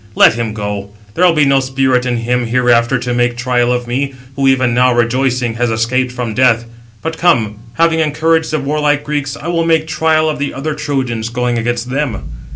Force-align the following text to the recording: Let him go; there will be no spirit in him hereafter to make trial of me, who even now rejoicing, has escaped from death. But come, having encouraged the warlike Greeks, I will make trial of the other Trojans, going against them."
Let 0.15 0.33
him 0.33 0.55
go; 0.55 0.89
there 1.13 1.23
will 1.27 1.35
be 1.35 1.45
no 1.45 1.59
spirit 1.59 2.07
in 2.07 2.17
him 2.17 2.47
hereafter 2.47 2.97
to 2.97 3.13
make 3.13 3.37
trial 3.37 3.71
of 3.71 3.85
me, 3.85 4.15
who 4.35 4.47
even 4.47 4.73
now 4.73 4.91
rejoicing, 4.91 5.53
has 5.57 5.69
escaped 5.69 6.11
from 6.11 6.33
death. 6.33 6.65
But 7.03 7.19
come, 7.19 7.59
having 7.73 7.99
encouraged 7.99 8.49
the 8.49 8.57
warlike 8.59 9.03
Greeks, 9.03 9.37
I 9.37 9.47
will 9.49 9.63
make 9.63 9.85
trial 9.85 10.27
of 10.27 10.39
the 10.39 10.55
other 10.55 10.73
Trojans, 10.73 11.29
going 11.29 11.59
against 11.59 11.91
them." 11.91 12.23